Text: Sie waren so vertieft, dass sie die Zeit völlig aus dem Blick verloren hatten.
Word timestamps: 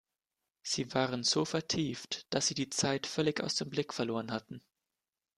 Sie 0.63 0.91
waren 0.95 1.21
so 1.21 1.45
vertieft, 1.45 2.25
dass 2.31 2.47
sie 2.47 2.55
die 2.55 2.71
Zeit 2.71 3.05
völlig 3.05 3.39
aus 3.39 3.53
dem 3.53 3.69
Blick 3.69 3.93
verloren 3.93 4.31
hatten. 4.31 4.63